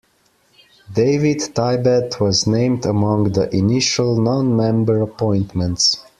David 0.91 1.41
Tibet 1.53 2.19
was 2.19 2.47
named 2.47 2.87
among 2.87 3.33
the 3.33 3.55
initial 3.55 4.19
non-member 4.19 4.99
appointments. 4.99 5.99